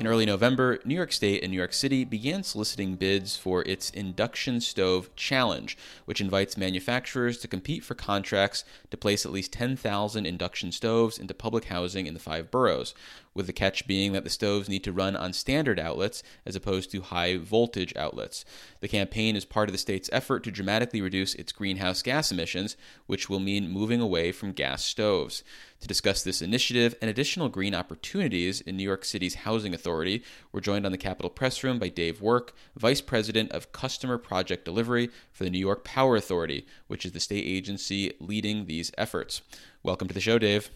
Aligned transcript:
In 0.00 0.08
early 0.08 0.26
November, 0.26 0.80
New 0.84 0.96
York 0.96 1.12
State 1.12 1.42
and 1.42 1.52
New 1.52 1.56
York 1.56 1.72
City 1.72 2.04
began 2.04 2.42
soliciting 2.42 2.96
bids 2.96 3.36
for 3.36 3.62
its 3.62 3.90
Induction 3.90 4.60
Stove 4.60 5.08
Challenge, 5.14 5.78
which 6.04 6.20
invites 6.20 6.56
manufacturers 6.56 7.38
to 7.38 7.48
compete 7.48 7.84
for 7.84 7.94
contracts 7.94 8.64
to 8.90 8.96
place 8.96 9.24
at 9.24 9.32
least 9.32 9.52
10,000 9.52 10.26
induction 10.26 10.72
stoves 10.72 11.16
into 11.16 11.32
public 11.32 11.66
housing 11.66 12.06
in 12.06 12.12
the 12.12 12.20
five 12.20 12.50
boroughs, 12.50 12.92
with 13.34 13.46
the 13.46 13.52
catch 13.52 13.86
being 13.86 14.12
that 14.12 14.24
the 14.24 14.30
stoves 14.30 14.68
need 14.68 14.82
to 14.84 14.92
run 14.92 15.14
on 15.14 15.32
standard 15.32 15.78
outlets 15.78 16.22
as 16.44 16.56
opposed 16.56 16.90
to 16.90 17.00
high 17.00 17.36
voltage 17.36 17.94
outlets. 17.96 18.44
The 18.80 18.88
campaign 18.88 19.36
is 19.36 19.44
part 19.44 19.68
of 19.68 19.72
the 19.72 19.78
state's 19.78 20.10
effort 20.12 20.44
to 20.44 20.50
dramatically 20.50 21.00
reduce 21.02 21.34
its 21.34 21.52
greenhouse 21.52 22.02
gas 22.02 22.32
emissions, 22.32 22.76
which 23.06 23.30
will 23.30 23.40
mean 23.40 23.70
moving 23.70 24.00
away 24.00 24.32
from 24.32 24.52
gas 24.52 24.84
stoves. 24.84 25.44
To 25.84 25.88
discuss 25.88 26.22
this 26.22 26.40
initiative 26.40 26.94
and 27.02 27.10
additional 27.10 27.50
green 27.50 27.74
opportunities 27.74 28.62
in 28.62 28.74
New 28.74 28.82
York 28.82 29.04
City's 29.04 29.34
Housing 29.34 29.74
Authority, 29.74 30.24
we're 30.50 30.62
joined 30.62 30.86
on 30.86 30.92
the 30.92 30.96
Capitol 30.96 31.28
Press 31.28 31.62
Room 31.62 31.78
by 31.78 31.90
Dave 31.90 32.22
Work, 32.22 32.54
Vice 32.74 33.02
President 33.02 33.52
of 33.52 33.70
Customer 33.72 34.16
Project 34.16 34.64
Delivery 34.64 35.10
for 35.30 35.44
the 35.44 35.50
New 35.50 35.58
York 35.58 35.84
Power 35.84 36.16
Authority, 36.16 36.66
which 36.86 37.04
is 37.04 37.12
the 37.12 37.20
state 37.20 37.44
agency 37.44 38.14
leading 38.18 38.64
these 38.64 38.92
efforts. 38.96 39.42
Welcome 39.82 40.08
to 40.08 40.14
the 40.14 40.22
show, 40.22 40.38
Dave. 40.38 40.70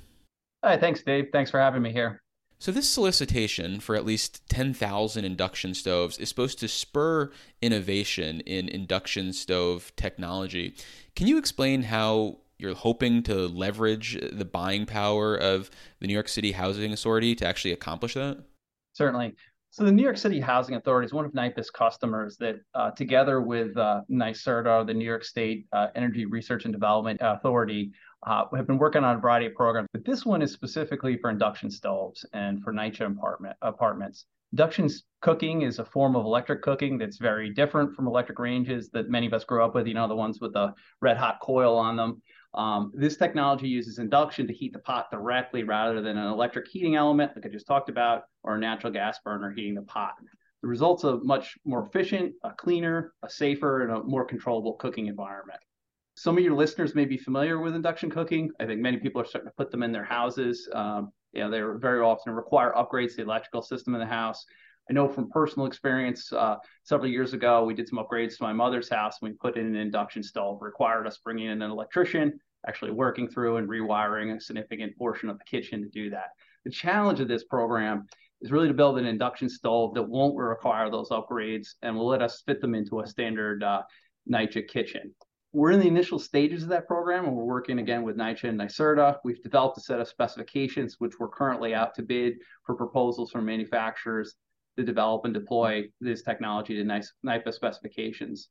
Hi, 0.63 0.77
thanks, 0.77 1.03
Dave. 1.03 1.29
Thanks 1.33 1.51
for 1.51 1.59
having 1.59 1.81
me 1.81 1.91
here. 1.91 2.21
So, 2.59 2.71
this 2.71 2.87
solicitation 2.87 3.81
for 3.81 3.97
at 3.97 4.05
least 4.05 4.47
10,000 4.51 5.25
induction 5.25 5.73
stoves 5.73 6.19
is 6.19 6.29
supposed 6.29 6.59
to 6.59 6.69
spur 6.69 7.31
innovation 7.63 8.41
in 8.41 8.69
induction 8.69 9.33
stove 9.33 9.91
technology. 9.97 10.75
Can 11.17 11.29
you 11.29 11.39
explain 11.39 11.85
how 11.85 12.41
you're 12.59 12.75
hoping 12.75 13.23
to 13.25 13.47
leverage 13.47 14.19
the 14.33 14.45
buying 14.45 14.87
power 14.87 15.37
of 15.37 15.71
the 16.01 16.07
New 16.07 16.13
York 16.15 16.29
City 16.29 16.53
Housing 16.53 16.93
Authority 16.93 17.35
to 17.37 17.47
actually 17.47 17.73
accomplish 17.73 18.15
that? 18.15 18.39
Certainly. 18.93 19.37
So 19.71 19.85
the 19.85 19.93
New 19.93 20.03
York 20.03 20.17
City 20.17 20.41
Housing 20.41 20.75
Authority 20.75 21.07
is 21.07 21.13
one 21.13 21.25
of 21.25 21.33
NYPA's 21.33 21.71
customers 21.71 22.37
that, 22.39 22.57
uh, 22.75 22.91
together 22.93 23.41
with 23.43 23.77
uh, 23.77 24.01
NYSERDA, 24.11 24.87
the 24.87 24.95
New 24.95 25.05
York 25.05 25.25
State 25.25 25.67
uh, 25.73 25.89
Energy 25.95 26.25
Research 26.25 26.65
and 26.65 26.73
Development 26.73 27.19
Authority, 27.23 27.93
uh, 28.27 28.45
have 28.57 28.67
been 28.67 28.79
working 28.79 29.05
on 29.05 29.17
a 29.17 29.21
variety 29.21 29.47
of 29.47 29.55
programs. 29.55 29.89
But 29.93 30.05
this 30.05 30.25
one 30.25 30.43
is 30.43 30.53
specifically 30.53 31.17
for 31.19 31.31
induction 31.31 31.71
stoves 31.71 32.25
and 32.33 32.63
for 32.63 32.73
NYCHA 32.73 33.07
apartment, 33.07 33.57
apartments. 33.63 34.25
Induction 34.53 34.89
cooking 35.21 35.63
is 35.63 35.79
a 35.79 35.85
form 35.85 36.17
of 36.17 36.25
electric 36.25 36.63
cooking 36.63 36.97
that's 36.97 37.19
very 37.19 37.51
different 37.51 37.95
from 37.95 38.07
electric 38.07 38.39
ranges 38.39 38.89
that 38.91 39.11
many 39.11 39.27
of 39.27 39.35
us 39.35 39.45
grew 39.45 39.63
up 39.63 39.75
with, 39.75 39.87
you 39.87 39.95
know, 39.95 40.09
the 40.09 40.17
ones 40.17 40.41
with 40.41 40.55
the 40.55 40.73
red 41.03 41.19
hot 41.19 41.39
coil 41.43 41.77
on 41.77 41.97
them. 41.97 42.23
Um, 42.55 42.93
this 42.95 43.17
technology 43.17 43.69
uses 43.69 43.99
induction 43.99 44.47
to 44.47 44.53
heat 44.53 44.73
the 44.73 44.79
pot 44.79 45.11
directly 45.11 45.65
rather 45.65 46.01
than 46.01 46.17
an 46.17 46.27
electric 46.27 46.67
heating 46.69 46.97
element, 46.97 47.33
like 47.37 47.45
I 47.47 47.49
just 47.49 47.67
talked 47.67 47.89
about, 47.89 48.23
or 48.43 48.57
a 48.57 48.59
natural 48.59 48.93
gas 48.93 49.19
burner 49.25 49.51
heating 49.51 49.75
the 49.75 49.83
pot. 49.83 50.15
The 50.63 50.69
results 50.69 51.05
are 51.05 51.19
much 51.19 51.57
more 51.65 51.85
efficient, 51.87 52.35
a 52.43 52.51
cleaner, 52.53 53.13
a 53.23 53.31
safer, 53.31 53.83
and 53.83 53.93
a 53.93 54.03
more 54.03 54.25
controllable 54.25 54.75
cooking 54.75 55.07
environment. 55.07 55.61
Some 56.17 56.37
of 56.37 56.43
your 56.43 56.57
listeners 56.57 56.97
may 56.97 57.05
be 57.05 57.17
familiar 57.17 57.61
with 57.61 57.77
induction 57.77 58.11
cooking. 58.11 58.51
I 58.59 58.67
think 58.67 58.81
many 58.81 58.97
people 58.97 59.21
are 59.21 59.25
starting 59.25 59.51
to 59.51 59.55
put 59.57 59.71
them 59.71 59.85
in 59.85 59.93
their 59.93 60.05
houses. 60.05 60.69
Um, 60.73 61.13
you 61.33 61.41
know, 61.41 61.51
they 61.51 61.61
very 61.79 62.01
often 62.01 62.33
require 62.33 62.73
upgrades 62.73 63.11
to 63.11 63.17
the 63.19 63.23
electrical 63.23 63.63
system 63.63 63.95
in 63.95 64.01
the 64.01 64.07
house. 64.07 64.45
I 64.89 64.95
know 64.95 65.07
from 65.07 65.29
personal 65.31 65.67
experience, 65.67 66.33
uh, 66.33 66.57
several 66.83 67.11
years 67.11 67.35
ago, 67.35 67.65
we 67.65 67.75
did 67.75 67.89
some 67.89 67.99
upgrades 67.99 68.39
to 68.39 68.43
my 68.43 68.55
mother's 68.55 68.89
house. 68.89 69.21
We 69.21 69.33
put 69.33 69.59
in 69.59 69.67
an 69.67 69.77
induction 69.77 70.23
stove, 70.23 70.63
required 70.63 71.07
us 71.07 71.19
bringing 71.19 71.47
in 71.47 71.61
an 71.63 71.71
electrician, 71.71 72.41
actually 72.67 72.93
working 72.93 73.29
through 73.29 73.59
and 73.59 73.69
rewiring 73.69 74.35
a 74.35 74.41
significant 74.41 74.97
portion 74.97 75.29
of 75.29 75.39
the 75.39 75.45
kitchen 75.45 75.83
to 75.83 75.89
do 75.89 76.09
that. 76.11 76.31
The 76.65 76.71
challenge 76.71 77.21
of 77.21 77.29
this 77.29 77.45
program 77.45 78.07
is 78.41 78.51
really 78.51 78.69
to 78.69 78.75
build 78.75 78.99
an 78.99 79.05
induction 79.05 79.51
stove 79.51 79.93
that 79.95 80.03
won't 80.03 80.37
require 80.37 80.91
those 80.91 81.11
upgrades 81.11 81.75
and 81.83 81.95
will 81.95 82.07
let 82.07 82.23
us 82.23 82.43
fit 82.47 82.61
them 82.63 82.75
into 82.75 83.01
a 83.01 83.07
standard 83.07 83.63
uh, 83.63 83.83
NYCHA 84.31 84.69
kitchen. 84.69 85.15
We're 85.53 85.73
in 85.73 85.81
the 85.81 85.89
initial 85.89 86.19
stages 86.19 86.63
of 86.63 86.69
that 86.71 86.87
program, 86.87 87.25
and 87.25 87.35
we're 87.35 87.45
working 87.45 87.79
again 87.79 88.03
with 88.03 88.17
NYCHA 88.17 88.51
and 88.51 88.61
NYSERDA. 88.61 89.19
We've 89.25 89.43
developed 89.43 89.79
a 89.79 89.81
set 89.81 90.01
of 90.01 90.09
specifications, 90.09 90.97
which 90.99 91.19
we're 91.19 91.29
currently 91.29 91.75
out 91.75 91.95
to 91.97 92.03
bid 92.03 92.35
for 92.65 92.75
proposals 92.75 93.31
from 93.31 93.45
manufacturers 93.45 94.35
to 94.79 94.85
develop 94.85 95.25
and 95.25 95.35
deploy 95.35 95.85
this 96.01 96.23
technology 96.23 96.75
to 96.77 96.85
NYPA 97.27 97.53
specifications. 97.53 98.49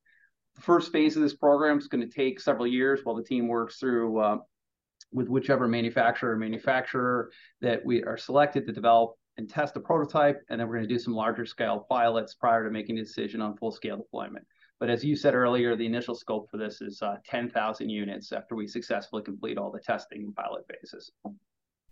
The 0.55 0.61
first 0.61 0.91
phase 0.91 1.15
of 1.15 1.21
this 1.21 1.35
program 1.35 1.77
is 1.77 1.87
going 1.87 2.07
to 2.07 2.13
take 2.13 2.39
several 2.39 2.67
years 2.67 2.99
while 3.03 3.15
the 3.15 3.23
team 3.23 3.47
works 3.47 3.77
through 3.77 4.19
uh, 4.19 4.37
with 5.13 5.29
whichever 5.29 5.67
manufacturer 5.67 6.33
or 6.33 6.37
manufacturer 6.37 7.31
that 7.61 7.85
we 7.85 8.03
are 8.03 8.17
selected 8.17 8.65
to 8.67 8.73
develop 8.73 9.13
and 9.37 9.49
test 9.49 9.77
a 9.77 9.79
prototype, 9.79 10.41
and 10.49 10.59
then 10.59 10.67
we're 10.67 10.75
going 10.75 10.87
to 10.87 10.93
do 10.93 10.99
some 10.99 11.13
larger 11.13 11.45
scale 11.45 11.85
pilots 11.89 12.33
prior 12.33 12.63
to 12.65 12.71
making 12.71 12.97
a 12.97 13.03
decision 13.03 13.39
on 13.39 13.55
full 13.55 13.71
scale 13.71 13.95
deployment. 13.97 14.45
But 14.79 14.89
as 14.89 15.05
you 15.05 15.15
said 15.15 15.33
earlier, 15.33 15.75
the 15.75 15.85
initial 15.85 16.15
scope 16.15 16.49
for 16.51 16.57
this 16.57 16.81
is 16.81 17.01
uh, 17.01 17.15
10,000 17.25 17.89
units 17.89 18.31
after 18.31 18.55
we 18.55 18.67
successfully 18.67 19.23
complete 19.23 19.57
all 19.57 19.71
the 19.71 19.79
testing 19.79 20.23
and 20.23 20.35
pilot 20.35 20.65
phases. 20.67 21.11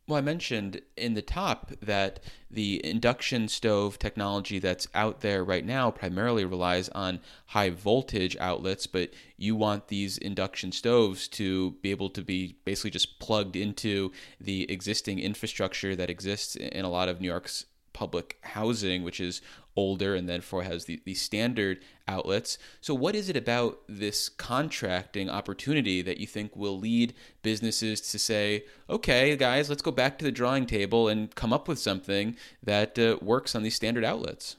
Well, 0.07 0.19
I 0.19 0.21
mentioned 0.21 0.81
in 0.95 1.15
the 1.15 1.23
top 1.23 1.71
that 1.81 2.19
the 2.51 2.79
induction 2.85 3.47
stove 3.47 3.97
technology 3.97 4.59
that's 4.59 4.87
out 4.93 5.21
there 5.21 5.43
right 5.43 5.65
now 5.65 5.89
primarily 5.89 6.45
relies 6.45 6.89
on 6.89 7.21
high 7.47 7.71
voltage 7.71 8.37
outlets, 8.39 8.85
but 8.85 9.11
you 9.35 9.55
want 9.55 9.87
these 9.87 10.19
induction 10.19 10.71
stoves 10.71 11.27
to 11.29 11.71
be 11.81 11.89
able 11.89 12.11
to 12.11 12.21
be 12.21 12.55
basically 12.65 12.91
just 12.91 13.17
plugged 13.17 13.55
into 13.55 14.11
the 14.39 14.71
existing 14.71 15.17
infrastructure 15.17 15.95
that 15.95 16.11
exists 16.11 16.55
in 16.55 16.85
a 16.85 16.89
lot 16.89 17.09
of 17.09 17.19
New 17.19 17.27
York's 17.27 17.65
public 17.95 18.37
housing, 18.41 19.03
which 19.03 19.19
is 19.19 19.41
older 19.75 20.15
and 20.15 20.27
therefore 20.29 20.63
has 20.63 20.85
the, 20.85 21.01
the 21.05 21.15
standard 21.15 21.79
outlets. 22.07 22.57
So, 22.81 22.93
what 22.93 23.15
is 23.15 23.29
it 23.29 23.37
about 23.37 23.79
this 23.87 24.29
contracting 24.29 25.29
opportunity 25.29 26.01
that 26.01 26.19
you 26.19 26.27
think 26.27 26.55
will 26.55 26.77
lead 26.77 27.13
businesses 27.41 28.01
to 28.11 28.19
say, 28.19 28.65
okay, 28.89 29.35
guys, 29.37 29.69
let's 29.69 29.81
go 29.81 29.91
back 29.91 30.19
to 30.19 30.25
the 30.25 30.31
drawing 30.31 30.65
table 30.65 31.07
and 31.07 31.33
come 31.33 31.53
up 31.53 31.67
with 31.67 31.79
something 31.79 32.35
that 32.61 32.99
uh, 32.99 33.17
works 33.21 33.55
on 33.55 33.63
these 33.63 33.75
standard 33.75 34.03
outlets? 34.03 34.57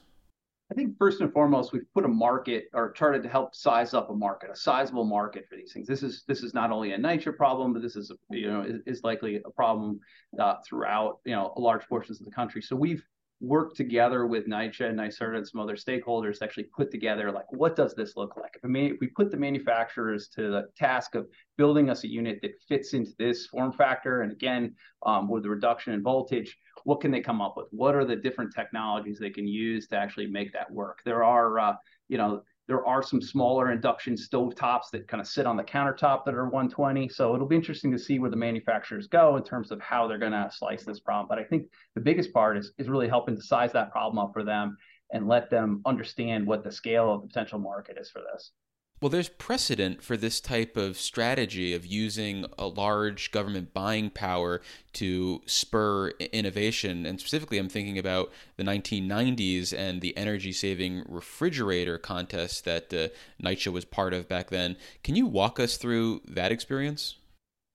I 0.69 0.73
think 0.73 0.97
first 0.97 1.21
and 1.21 1.31
foremost, 1.31 1.71
we've 1.71 1.85
put 1.93 2.03
a 2.03 2.09
market 2.09 2.65
or 2.73 2.93
started 2.93 3.23
to 3.23 3.29
help 3.29 3.55
size 3.55 3.93
up 3.93 4.09
a 4.09 4.13
market, 4.13 4.49
a 4.51 4.55
sizable 4.55 5.05
market 5.05 5.45
for 5.49 5.55
these 5.55 5.71
things. 5.71 5.87
This 5.87 6.03
is 6.03 6.23
this 6.27 6.43
is 6.43 6.53
not 6.53 6.71
only 6.71 6.91
a 6.91 6.97
NYCHA 6.97 7.37
problem, 7.37 7.71
but 7.71 7.81
this 7.81 7.95
is 7.95 8.11
you 8.29 8.51
know 8.51 8.63
is, 8.63 8.81
is 8.85 9.03
likely 9.03 9.37
a 9.45 9.49
problem 9.49 10.01
uh, 10.37 10.55
throughout 10.67 11.19
you 11.23 11.33
know 11.33 11.53
large 11.55 11.87
portions 11.87 12.19
of 12.19 12.25
the 12.25 12.33
country. 12.33 12.61
So 12.61 12.75
we've 12.75 13.01
work 13.39 13.75
together 13.75 14.25
with 14.25 14.47
NYCHA 14.47 14.89
and 14.89 14.99
NYSERDA 14.99 15.37
and 15.37 15.47
some 15.47 15.61
other 15.61 15.75
stakeholders 15.75 16.39
to 16.39 16.43
actually 16.43 16.63
put 16.75 16.89
together 16.89 17.31
like 17.31 17.45
what 17.51 17.75
does 17.75 17.93
this 17.93 18.15
look 18.15 18.35
like? 18.35 18.57
If, 18.63 18.93
if 18.93 18.99
we 18.99 19.07
put 19.07 19.29
the 19.29 19.37
manufacturers 19.37 20.27
to 20.29 20.49
the 20.49 20.67
task 20.75 21.13
of 21.13 21.27
building 21.57 21.89
us 21.89 22.03
a 22.03 22.07
unit 22.07 22.39
that 22.41 22.59
fits 22.67 22.93
into 22.93 23.11
this 23.19 23.45
form 23.45 23.71
factor, 23.71 24.21
and 24.21 24.31
again 24.31 24.75
um, 25.05 25.29
with 25.29 25.43
the 25.43 25.49
reduction 25.49 25.93
in 25.93 26.01
voltage, 26.01 26.57
what 26.83 27.01
can 27.01 27.11
they 27.11 27.21
come 27.21 27.41
up 27.41 27.55
with? 27.57 27.67
What 27.71 27.95
are 27.95 28.05
the 28.05 28.15
different 28.15 28.53
technologies 28.55 29.19
they 29.19 29.29
can 29.29 29.47
use 29.47 29.87
to 29.89 29.97
actually 29.97 30.27
make 30.27 30.51
that 30.53 30.71
work? 30.71 31.01
There 31.05 31.23
are 31.23 31.59
uh, 31.59 31.73
you 32.07 32.17
know 32.17 32.41
there 32.67 32.85
are 32.85 33.01
some 33.01 33.21
smaller 33.21 33.71
induction 33.71 34.17
stove 34.17 34.55
tops 34.55 34.89
that 34.91 35.07
kind 35.07 35.21
of 35.21 35.27
sit 35.27 35.45
on 35.45 35.55
the 35.55 35.63
countertop 35.63 36.25
that 36.25 36.33
are 36.33 36.43
120. 36.43 37.07
So 37.09 37.33
it'll 37.33 37.47
be 37.47 37.55
interesting 37.55 37.91
to 37.91 37.99
see 37.99 38.19
where 38.19 38.29
the 38.29 38.35
manufacturers 38.35 39.07
go 39.07 39.37
in 39.37 39.43
terms 39.43 39.71
of 39.71 39.79
how 39.79 40.07
they're 40.07 40.17
going 40.17 40.33
to 40.33 40.51
slice 40.53 40.83
this 40.83 40.99
problem. 40.99 41.27
But 41.29 41.39
I 41.39 41.45
think 41.45 41.67
the 41.95 42.01
biggest 42.01 42.33
part 42.33 42.57
is, 42.57 42.73
is 42.77 42.89
really 42.89 43.07
helping 43.07 43.35
to 43.35 43.41
size 43.41 43.71
that 43.71 43.91
problem 43.91 44.19
up 44.19 44.33
for 44.33 44.43
them 44.43 44.77
and 45.11 45.27
let 45.27 45.49
them 45.49 45.81
understand 45.85 46.45
what 46.45 46.63
the 46.63 46.71
scale 46.71 47.13
of 47.13 47.21
the 47.21 47.27
potential 47.27 47.59
market 47.59 47.97
is 47.97 48.09
for 48.09 48.21
this. 48.33 48.51
Well, 48.99 49.09
there's 49.09 49.29
precedent 49.29 50.01
for 50.01 50.17
this 50.17 50.41
type 50.41 50.75
of 50.75 50.97
strategy 50.97 51.75
of 51.75 51.85
using 51.85 52.45
a 52.57 52.65
large 52.65 53.31
government 53.31 53.71
buying 53.71 54.09
power 54.09 54.59
to 54.93 55.41
spur 55.45 56.09
innovation. 56.19 57.05
And 57.05 57.19
specifically, 57.19 57.59
I'm 57.59 57.69
thinking 57.69 57.99
about 57.99 58.31
the 58.55 58.63
1990s 58.63 59.71
and 59.71 60.01
the 60.01 60.17
energy 60.17 60.51
saving 60.51 61.03
refrigerator 61.07 61.99
contest 61.99 62.65
that 62.65 62.91
uh, 62.91 63.09
NYCHA 63.43 63.71
was 63.71 63.85
part 63.85 64.15
of 64.15 64.27
back 64.27 64.49
then. 64.49 64.75
Can 65.03 65.15
you 65.15 65.27
walk 65.27 65.59
us 65.59 65.77
through 65.77 66.21
that 66.27 66.51
experience? 66.51 67.17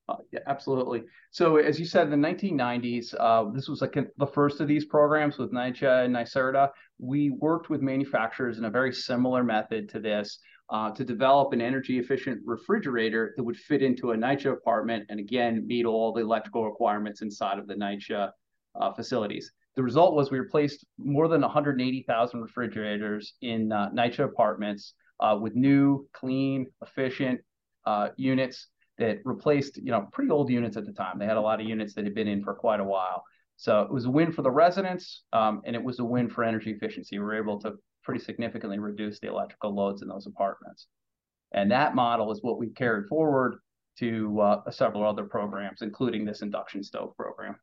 Uh, 0.09 0.17
yeah, 0.33 0.41
absolutely. 0.49 1.05
So, 1.31 1.57
as 1.57 1.79
you 1.79 1.87
said, 1.87 2.13
in 2.13 2.21
the 2.21 2.29
1990s, 2.29 3.15
uh, 3.21 3.45
this 3.55 3.69
was 3.69 3.81
like 3.81 3.97
the 4.19 4.27
first 4.27 4.61
of 4.61 4.67
these 4.67 4.85
programs 4.85 5.39
with 5.39 5.53
NYCHA 5.53 6.05
and 6.05 6.17
NYSERDA. 6.17 6.71
We 6.99 7.31
worked 7.31 7.71
with 7.71 7.81
manufacturers 7.81 8.59
in 8.59 8.65
a 8.65 8.71
very 8.71 8.93
similar 8.93 9.45
method 9.45 9.89
to 9.91 10.01
this 10.01 10.41
uh, 10.71 10.91
to 10.93 11.05
develop 11.05 11.53
an 11.53 11.61
energy 11.61 11.99
efficient 11.99 12.41
refrigerator 12.45 13.35
that 13.37 13.43
would 13.43 13.57
fit 13.57 13.83
into 13.83 14.13
a 14.13 14.17
NYCHA 14.17 14.53
apartment 14.53 15.05
and 15.09 15.21
again 15.21 15.67
meet 15.67 15.85
all 15.85 16.13
the 16.13 16.23
electrical 16.23 16.65
requirements 16.65 17.23
inside 17.23 17.59
of 17.59 17.67
the 17.67 17.75
NYCHA 17.75 18.31
uh, 18.81 18.93
facilities. 18.93 19.53
The 19.75 19.83
result 19.83 20.15
was 20.15 20.31
we 20.31 20.39
replaced 20.39 20.85
more 20.99 21.29
than 21.29 21.41
180,000 21.41 22.41
refrigerators 22.41 23.35
in 23.41 23.73
uh, 23.73 23.91
NYCHA 23.91 24.25
apartments 24.25 24.95
uh, 25.21 25.39
with 25.41 25.55
new, 25.55 26.07
clean, 26.13 26.67
efficient 26.83 27.41
uh, 27.87 28.09
units 28.17 28.69
that 28.99 29.19
replaced, 29.25 29.79
you 29.79 29.91
know, 29.91 30.09
pretty 30.13 30.31
old 30.31 30.51
units 30.51 30.77
at 30.77 30.85
the 30.85 30.93
time. 30.93 31.19
They 31.19 31.27
had 31.27 31.37
a 31.37 31.41
lot 31.41 31.61
of 31.61 31.67
units 31.67 31.95
that 31.95 32.05
had 32.05 32.15
been 32.15 32.29
in 32.29 32.43
for 32.43 32.55
quite 32.55 32.81
a 32.81 32.85
while. 32.85 33.25
So 33.57 33.81
it 33.83 33.93
was 33.93 34.07
a 34.07 34.11
win 34.11 34.33
for 34.33 34.43
the 34.43 34.51
residents, 34.51 35.23
um, 35.33 35.63
and 35.65 35.77
it 35.77 35.83
was 35.83 35.99
a 35.99 36.05
win 36.05 36.29
for 36.29 36.45
energy 36.45 36.73
efficiency. 36.73 37.19
We 37.19 37.25
were 37.25 37.37
able 37.37 37.61
to 37.61 37.75
pretty 38.03 38.23
significantly 38.23 38.79
reduce 38.79 39.19
the 39.21 39.29
electrical 39.29 39.75
loads 39.75 40.03
in 40.03 40.09
those 40.09 40.27
apartments. 40.27 40.87
And 41.53 41.71
that 41.71 41.95
model 41.95 42.33
is 42.33 42.41
what 42.43 42.59
we've 42.59 42.75
carried 42.75 43.09
forward 43.09 43.57
to 43.99 44.41
uh, 44.41 44.71
several 44.71 45.07
other 45.07 45.25
programs, 45.25 45.83
including 45.83 46.25
this 46.25 46.43
induction 46.43 46.83
stove 46.83 47.15
program. 47.17 47.57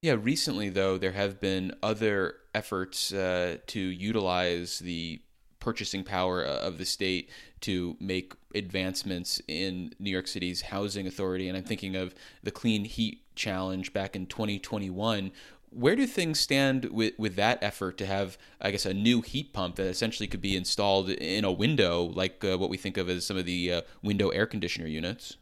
Yeah, 0.00 0.16
recently, 0.18 0.68
though, 0.68 0.96
there 0.96 1.12
have 1.12 1.40
been 1.40 1.74
other 1.82 2.36
efforts 2.54 3.12
uh, 3.12 3.58
to 3.66 3.80
utilize 3.80 4.78
the 4.78 5.20
purchasing 5.60 6.04
power 6.04 6.46
uh, 6.46 6.60
of 6.60 6.78
the 6.78 6.84
state 6.84 7.30
to 7.60 7.96
make 8.00 8.32
advancements 8.54 9.40
in 9.48 9.92
New 9.98 10.10
York 10.10 10.28
City's 10.28 10.62
housing 10.62 11.06
authority. 11.06 11.48
And 11.48 11.58
I'm 11.58 11.64
thinking 11.64 11.96
of 11.96 12.14
the 12.42 12.52
Clean 12.52 12.84
Heat 12.84 13.22
Challenge 13.34 13.92
back 13.92 14.14
in 14.14 14.26
2021. 14.26 15.32
Where 15.70 15.96
do 15.96 16.06
things 16.06 16.40
stand 16.40 16.86
with, 16.86 17.14
with 17.18 17.36
that 17.36 17.62
effort 17.62 17.98
to 17.98 18.06
have, 18.06 18.38
I 18.60 18.70
guess, 18.70 18.86
a 18.86 18.94
new 18.94 19.20
heat 19.20 19.52
pump 19.52 19.76
that 19.76 19.86
essentially 19.86 20.26
could 20.26 20.40
be 20.40 20.56
installed 20.56 21.10
in 21.10 21.44
a 21.44 21.52
window, 21.52 22.04
like 22.04 22.44
uh, 22.44 22.56
what 22.58 22.70
we 22.70 22.76
think 22.76 22.96
of 22.96 23.08
as 23.08 23.26
some 23.26 23.36
of 23.36 23.44
the 23.44 23.72
uh, 23.72 23.80
window 24.02 24.30
air 24.30 24.46
conditioner 24.46 24.86
units? 24.86 25.36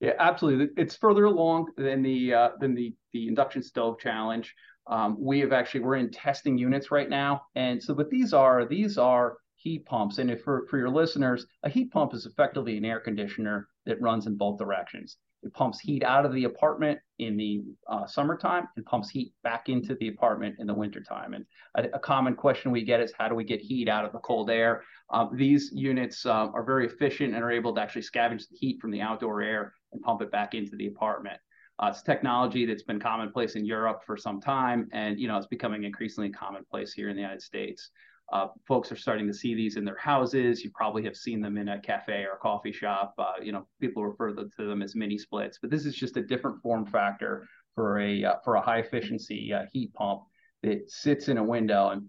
Yeah, 0.00 0.12
absolutely. 0.18 0.68
It's 0.76 0.96
further 0.96 1.24
along 1.24 1.68
than 1.76 2.02
the 2.02 2.34
uh, 2.34 2.48
than 2.60 2.74
the 2.74 2.94
the 3.12 3.28
induction 3.28 3.62
stove 3.62 3.98
challenge. 3.98 4.54
Um, 4.88 5.16
we 5.18 5.40
have 5.40 5.52
actually 5.52 5.80
we're 5.80 5.96
in 5.96 6.10
testing 6.10 6.58
units 6.58 6.90
right 6.90 7.08
now, 7.08 7.42
and 7.54 7.82
so 7.82 7.94
what 7.94 8.10
these 8.10 8.32
are 8.32 8.66
these 8.66 8.98
are 8.98 9.38
heat 9.56 9.84
pumps. 9.86 10.18
And 10.18 10.30
if 10.30 10.42
for, 10.42 10.66
for 10.68 10.78
your 10.78 10.90
listeners, 10.90 11.46
a 11.62 11.68
heat 11.68 11.90
pump 11.90 12.14
is 12.14 12.26
effectively 12.26 12.76
an 12.76 12.84
air 12.84 13.00
conditioner 13.00 13.68
that 13.86 14.00
runs 14.00 14.26
in 14.26 14.36
both 14.36 14.58
directions. 14.58 15.16
It 15.46 15.54
pumps 15.54 15.78
heat 15.78 16.02
out 16.02 16.26
of 16.26 16.32
the 16.32 16.44
apartment 16.44 16.98
in 17.20 17.36
the 17.36 17.62
uh, 17.88 18.04
summertime 18.06 18.66
and 18.76 18.84
pumps 18.84 19.08
heat 19.08 19.32
back 19.44 19.68
into 19.68 19.94
the 19.94 20.08
apartment 20.08 20.56
in 20.58 20.66
the 20.66 20.74
wintertime. 20.74 21.34
And 21.34 21.46
a, 21.76 21.96
a, 21.96 21.98
common 22.00 22.34
question 22.34 22.72
we 22.72 22.82
get 22.82 23.00
is 23.00 23.12
how 23.16 23.28
do 23.28 23.36
we 23.36 23.44
get 23.44 23.60
heat 23.60 23.88
out 23.88 24.04
of 24.04 24.12
the 24.12 24.18
cold 24.18 24.50
air? 24.50 24.82
Um, 25.10 25.30
these 25.34 25.70
units 25.72 26.26
uh, 26.26 26.48
are 26.52 26.64
very 26.64 26.86
efficient 26.86 27.34
and 27.34 27.44
are 27.44 27.52
able 27.52 27.72
to 27.74 27.80
actually 27.80 28.02
scavenge 28.02 28.48
the 28.48 28.56
heat 28.56 28.80
from 28.80 28.90
the 28.90 29.00
outdoor 29.00 29.40
air 29.40 29.72
and 29.92 30.02
pump 30.02 30.20
it 30.20 30.32
back 30.32 30.54
into 30.54 30.74
the 30.76 30.88
apartment. 30.88 31.38
Uh, 31.78 31.88
it's 31.90 32.02
technology 32.02 32.66
that's 32.66 32.82
been 32.82 32.98
commonplace 32.98 33.54
in 33.54 33.64
Europe 33.64 34.02
for 34.04 34.16
some 34.16 34.40
time, 34.40 34.88
and 34.92 35.20
you 35.20 35.28
know 35.28 35.36
it's 35.36 35.46
becoming 35.46 35.84
increasingly 35.84 36.30
commonplace 36.30 36.92
here 36.92 37.10
in 37.10 37.16
the 37.16 37.22
United 37.22 37.42
States. 37.42 37.90
Uh, 38.32 38.48
folks 38.66 38.90
are 38.90 38.96
starting 38.96 39.26
to 39.26 39.34
see 39.34 39.54
these 39.54 39.76
in 39.76 39.84
their 39.84 39.98
houses. 39.98 40.64
You 40.64 40.70
probably 40.74 41.04
have 41.04 41.16
seen 41.16 41.40
them 41.40 41.56
in 41.56 41.68
a 41.68 41.80
cafe 41.80 42.24
or 42.24 42.34
a 42.34 42.38
coffee 42.38 42.72
shop. 42.72 43.14
Uh, 43.18 43.34
you 43.40 43.52
know, 43.52 43.66
people 43.80 44.04
refer 44.04 44.32
to 44.32 44.48
them 44.58 44.82
as 44.82 44.96
mini 44.96 45.16
splits, 45.16 45.58
but 45.60 45.70
this 45.70 45.86
is 45.86 45.94
just 45.94 46.16
a 46.16 46.22
different 46.22 46.60
form 46.60 46.86
factor 46.86 47.46
for 47.74 48.00
a 48.00 48.24
uh, 48.24 48.34
for 48.44 48.56
a 48.56 48.60
high 48.60 48.78
efficiency 48.78 49.52
uh, 49.52 49.62
heat 49.72 49.92
pump 49.94 50.22
that 50.62 50.90
sits 50.90 51.28
in 51.28 51.38
a 51.38 51.44
window. 51.44 51.90
And 51.90 52.06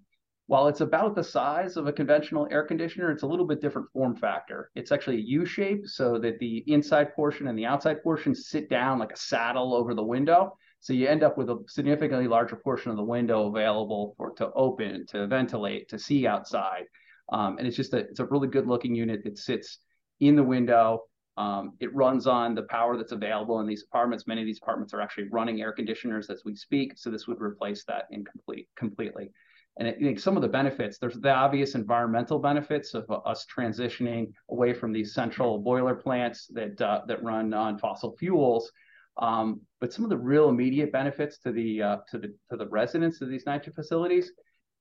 while 0.47 0.67
it's 0.67 0.81
about 0.81 1.13
the 1.13 1.23
size 1.23 1.77
of 1.77 1.87
a 1.87 1.93
conventional 1.93 2.47
air 2.49 2.63
conditioner, 2.63 3.11
it's 3.11 3.23
a 3.23 3.27
little 3.27 3.45
bit 3.45 3.61
different 3.61 3.91
form 3.91 4.15
factor. 4.15 4.71
It's 4.75 4.91
actually 4.91 5.17
a 5.17 5.25
U 5.25 5.45
shape, 5.45 5.85
so 5.85 6.17
that 6.19 6.39
the 6.39 6.63
inside 6.67 7.13
portion 7.13 7.47
and 7.47 7.59
the 7.59 7.65
outside 7.65 8.01
portion 8.01 8.33
sit 8.33 8.69
down 8.69 8.97
like 8.97 9.11
a 9.11 9.17
saddle 9.17 9.75
over 9.75 9.93
the 9.93 10.03
window. 10.03 10.57
So 10.79 10.93
you 10.93 11.07
end 11.07 11.23
up 11.23 11.37
with 11.37 11.49
a 11.49 11.63
significantly 11.67 12.27
larger 12.27 12.55
portion 12.55 12.91
of 12.91 12.97
the 12.97 13.03
window 13.03 13.47
available 13.47 14.13
for 14.17 14.31
to 14.35 14.51
open, 14.53 15.05
to 15.07 15.27
ventilate, 15.27 15.89
to 15.89 15.99
see 15.99 16.27
outside. 16.27 16.85
Um, 17.31 17.57
and 17.57 17.67
it's 17.67 17.75
just 17.75 17.93
a 17.93 17.97
it's 17.97 18.19
a 18.19 18.25
really 18.25 18.47
good 18.47 18.67
looking 18.67 18.95
unit 18.95 19.23
that 19.23 19.37
sits 19.37 19.79
in 20.19 20.35
the 20.35 20.43
window. 20.43 21.03
Um, 21.35 21.73
it 21.79 21.93
runs 21.93 22.25
on 22.25 22.55
the 22.55 22.63
power 22.63 22.97
that's 22.97 23.11
available 23.11 23.59
in 23.59 23.67
these 23.67 23.83
apartments. 23.83 24.25
Many 24.25 24.41
of 24.41 24.47
these 24.47 24.59
apartments 24.61 24.93
are 24.93 25.01
actually 25.01 25.29
running 25.29 25.61
air 25.61 25.71
conditioners 25.71 26.29
as 26.29 26.41
we 26.45 26.55
speak, 26.55 26.93
so 26.95 27.11
this 27.11 27.27
would 27.27 27.41
replace 27.41 27.83
that 27.85 28.05
incomplete 28.11 28.67
completely. 28.75 29.29
And 29.77 29.87
I 29.87 29.91
think 29.91 30.19
some 30.19 30.35
of 30.35 30.41
the 30.41 30.47
benefits, 30.47 30.97
there's 30.97 31.19
the 31.19 31.29
obvious 31.29 31.75
environmental 31.75 32.39
benefits 32.39 32.95
of 32.95 33.05
uh, 33.11 33.17
us 33.17 33.45
transitioning 33.45 34.31
away 34.49 34.73
from 34.73 34.91
these 34.91 35.13
central 35.13 35.59
boiler 35.59 35.93
plants 35.93 36.47
that 36.53 36.81
uh, 36.81 37.01
that 37.07 37.21
run 37.23 37.53
on 37.53 37.77
fossil 37.77 38.15
fuels 38.17 38.71
um, 39.19 39.61
but 39.79 39.93
some 39.93 40.03
of 40.03 40.09
the 40.09 40.17
real 40.17 40.49
immediate 40.49 40.91
benefits 40.91 41.37
to 41.39 41.51
the 41.51 41.81
uh, 41.81 41.97
to 42.09 42.17
the 42.17 42.33
to 42.49 42.57
the 42.57 42.67
residents 42.67 43.21
of 43.21 43.29
these 43.29 43.45
NYCHA 43.45 43.73
facilities 43.73 44.31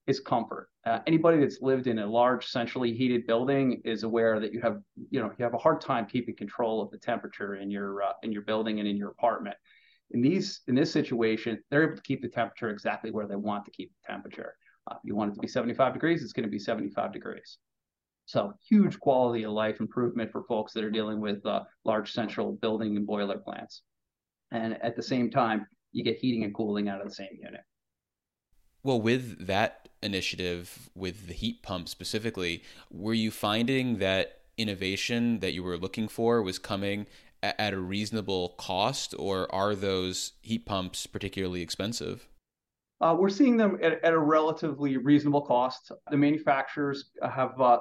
is 0.07 0.21
comfort. 0.21 0.69
Uh, 0.85 1.01
anybody 1.07 1.41
that's 1.41 1.61
lived 1.61 1.87
in 1.87 1.99
a 1.99 2.07
large 2.07 2.47
centrally 2.47 2.93
heated 2.93 3.27
building 3.27 3.81
is 3.85 4.05
aware 4.05 4.39
that 4.39 4.53
you 4.53 4.61
have 4.61 4.81
you 5.11 5.21
know 5.21 5.33
you 5.39 5.45
have 5.45 5.55
a 5.55 5.59
hard 5.59 5.81
time 5.81 6.07
keeping 6.07 6.37
control 6.37 6.81
of 6.81 6.91
the 6.91 6.99
temperature 6.99 7.57
in 7.57 7.71
your 7.71 8.03
uh, 8.03 8.13
in 8.23 8.33
your 8.33 8.43
building 8.43 8.79
and 8.79 8.89
in 8.89 8.97
your 8.97 9.11
apartment. 9.11 9.57
In 10.13 10.21
these 10.23 10.61
in 10.69 10.75
this 10.75 10.93
situation, 10.93 11.63
they're 11.71 11.85
able 11.85 11.97
to 11.97 12.03
keep 12.03 12.23
the 12.23 12.29
temperature 12.29 12.71
exactly 12.71 13.11
where 13.11 13.27
they 13.27 13.37
want 13.37 13.65
to 13.65 13.71
keep 13.71 13.91
the 13.93 14.13
temperature. 14.13 14.55
Uh, 14.89 14.97
you 15.03 15.17
want 15.17 15.33
it 15.33 15.35
to 15.35 15.41
be 15.41 15.49
75 15.49 15.95
degrees, 15.95 16.23
it's 16.23 16.33
going 16.33 16.45
to 16.45 16.51
be 16.51 16.61
75 16.61 17.13
degrees. 17.13 17.59
So 18.27 18.55
huge 18.69 19.01
quality 19.01 19.45
of 19.45 19.53
life 19.53 19.81
improvement 19.81 20.31
for 20.31 20.45
folks 20.45 20.73
that 20.73 20.85
are 20.85 20.91
dealing 20.91 21.21
with 21.21 21.45
uh, 21.45 21.63
large 21.85 22.13
central 22.13 22.53
building 22.53 22.97
and 22.97 23.07
boiler 23.07 23.39
plants 23.39 23.83
and 24.53 24.83
at 24.83 24.97
the 24.97 25.03
same 25.03 25.31
time 25.31 25.67
you 25.93 26.05
get 26.05 26.19
heating 26.19 26.45
and 26.45 26.55
cooling 26.55 26.89
out 26.89 27.01
of 27.01 27.09
the 27.09 27.15
same 27.15 27.29
unit. 27.41 27.63
Well 28.83 29.01
with 29.01 29.47
that 29.47 29.89
initiative 30.03 30.91
with 30.95 31.27
the 31.27 31.33
heat 31.33 31.63
pump 31.63 31.89
specifically 31.89 32.63
were 32.91 33.15
you 33.15 33.31
finding 33.31 33.99
that 33.99 34.41
innovation 34.59 35.41
that 35.41 35.53
you 35.53 35.63
were 35.63 35.77
looking 35.77 36.07
for 36.07 36.43
was 36.43 36.59
coming 36.59 37.07
at 37.43 37.73
a 37.73 37.79
reasonable 37.79 38.51
cost 38.59 39.15
or 39.19 39.53
are 39.55 39.75
those 39.75 40.33
heat 40.43 40.67
pumps 40.67 41.07
particularly 41.07 41.63
expensive 41.63 42.29
uh, 43.03 43.15
we're 43.19 43.29
seeing 43.29 43.59
them 43.59 43.79
at, 43.83 44.03
at, 44.03 44.15
a 44.15 44.19
relatively 44.19 44.97
reasonable 44.97 45.43
cost. 45.43 45.93
The 46.11 46.17
manufacturers 46.17 47.11
have 47.23 47.61
uh, 47.61 47.81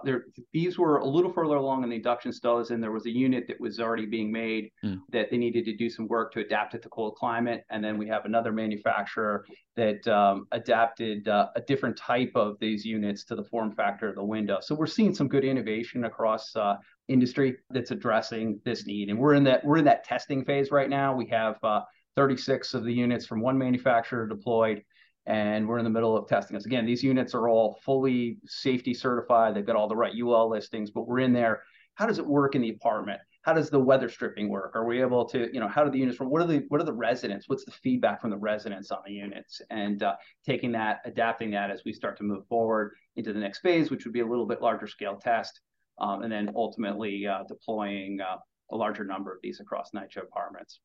these 0.51 0.77
were 0.77 0.97
a 0.97 1.05
little 1.05 1.31
further 1.31 1.55
along 1.55 1.83
in 1.83 1.89
the 1.89 1.95
induction 1.95 2.33
stoves, 2.33 2.71
and 2.71 2.83
there 2.83 2.91
was 2.91 3.05
a 3.05 3.11
unit 3.11 3.45
that 3.47 3.59
was 3.61 3.79
already 3.79 4.05
being 4.05 4.29
made 4.29 4.71
mm. 4.83 4.99
that 5.13 5.31
they 5.31 5.37
needed 5.37 5.63
to 5.65 5.75
do 5.75 5.89
some 5.89 6.09
work 6.09 6.33
to 6.33 6.41
adapt 6.41 6.75
it 6.75 6.81
to 6.81 6.89
cold 6.89 7.15
climate. 7.15 7.63
And 7.69 7.81
then 7.81 7.97
we 7.97 8.09
have 8.09 8.25
another 8.25 8.51
manufacturer 8.51 9.45
that 9.77 10.05
um, 10.09 10.47
adapted 10.51 11.29
uh, 11.29 11.47
a 11.55 11.61
different 11.61 11.95
type 11.95 12.31
of 12.35 12.57
these 12.59 12.83
units 12.83 13.23
to 13.25 13.35
the 13.35 13.43
form 13.45 13.71
factor 13.71 14.09
of 14.09 14.15
the 14.15 14.23
window. 14.23 14.57
So 14.59 14.75
we're 14.75 14.85
seeing 14.85 15.15
some 15.15 15.29
good 15.29 15.45
innovation 15.45 16.03
across 16.03 16.53
uh, 16.57 16.75
industry 17.07 17.55
that's 17.69 17.91
addressing 17.91 18.59
this 18.65 18.85
need, 18.85 19.09
and 19.09 19.17
we're 19.17 19.35
in 19.35 19.45
that 19.45 19.63
we're 19.63 19.77
in 19.77 19.85
that 19.85 20.03
testing 20.03 20.43
phase 20.43 20.71
right 20.71 20.89
now. 20.89 21.15
We 21.15 21.27
have 21.27 21.55
uh, 21.63 21.81
36 22.17 22.73
of 22.73 22.83
the 22.83 22.93
units 22.93 23.25
from 23.25 23.39
one 23.39 23.57
manufacturer 23.57 24.27
deployed 24.27 24.83
and 25.25 25.67
we're 25.67 25.77
in 25.77 25.83
the 25.83 25.89
middle 25.89 26.15
of 26.15 26.27
testing 26.27 26.55
this. 26.55 26.65
Again, 26.65 26.85
these 26.85 27.03
units 27.03 27.33
are 27.33 27.49
all 27.49 27.79
fully 27.83 28.37
safety 28.45 28.93
certified. 28.93 29.55
They've 29.55 29.65
got 29.65 29.75
all 29.75 29.87
the 29.87 29.95
right 29.95 30.13
UL 30.15 30.49
listings, 30.49 30.91
but 30.91 31.07
we're 31.07 31.19
in 31.19 31.33
there. 31.33 31.63
How 31.95 32.05
does 32.05 32.19
it 32.19 32.25
work 32.25 32.55
in 32.55 32.61
the 32.61 32.69
apartment? 32.69 33.21
How 33.41 33.53
does 33.53 33.69
the 33.69 33.79
weather 33.79 34.09
stripping 34.09 34.49
work? 34.49 34.75
Are 34.75 34.85
we 34.85 35.01
able 35.01 35.23
to, 35.25 35.53
you 35.53 35.59
know, 35.59 35.67
how 35.67 35.83
do 35.83 35.91
the 35.91 35.99
units? 35.99 36.19
What 36.19 36.41
are 36.41 36.47
the 36.47 36.65
what 36.69 36.81
are 36.81 36.85
the 36.85 36.93
residents? 36.93 37.47
What's 37.47 37.63
the 37.63 37.71
feedback 37.71 38.19
from 38.19 38.31
the 38.31 38.37
residents 38.37 38.91
on 38.91 38.99
the 39.05 39.13
units? 39.13 39.61
And 39.69 40.01
uh, 40.01 40.15
taking 40.45 40.71
that, 40.73 41.01
adapting 41.05 41.51
that 41.51 41.69
as 41.69 41.83
we 41.85 41.93
start 41.93 42.17
to 42.17 42.23
move 42.23 42.47
forward 42.47 42.95
into 43.15 43.33
the 43.33 43.39
next 43.39 43.59
phase, 43.59 43.91
which 43.91 44.03
would 44.03 44.13
be 44.13 44.21
a 44.21 44.25
little 44.25 44.47
bit 44.47 44.61
larger 44.61 44.87
scale 44.87 45.15
test, 45.15 45.61
um, 45.99 46.23
and 46.23 46.31
then 46.31 46.51
ultimately 46.55 47.27
uh, 47.27 47.43
deploying 47.47 48.19
uh, 48.19 48.37
a 48.71 48.75
larger 48.75 49.03
number 49.03 49.31
of 49.31 49.37
these 49.43 49.59
across 49.59 49.91
NYCHA 49.91 50.23
apartments. 50.23 50.79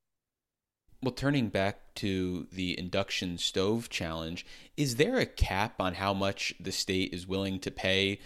Well, 1.02 1.12
turning 1.12 1.48
back 1.48 1.94
to 1.96 2.46
the 2.52 2.78
induction 2.78 3.38
stove 3.38 3.88
challenge, 3.88 4.44
is 4.76 4.96
there 4.96 5.18
a 5.18 5.24
cap 5.24 5.80
on 5.80 5.94
how 5.94 6.12
much 6.12 6.52
the 6.60 6.72
state 6.72 7.14
is 7.14 7.26
willing 7.26 7.58
to 7.60 7.70
pay 7.70 8.20